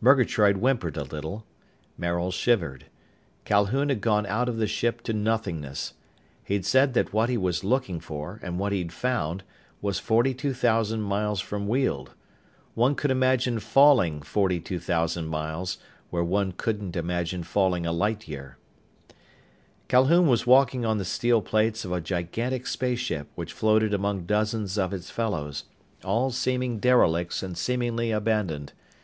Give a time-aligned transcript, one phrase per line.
[0.00, 1.46] Murgatroyd whimpered a little.
[1.96, 2.86] Maril shivered.
[3.44, 5.92] Calhoun had gone out of the ship to nothingness.
[6.42, 9.44] He'd said that what he was looking for, and what he'd found,
[9.80, 12.12] was forty two thousand miles from Weald.
[12.74, 15.78] One could imagine falling forty two thousand miles,
[16.10, 18.58] where one couldn't imagine falling a light year.
[19.86, 24.76] Calhoun was walking on the steel plates of a gigantic spaceship which floated among dozens
[24.76, 25.66] of its fellows,
[26.02, 28.72] all seeming derelicts and seemingly abandoned.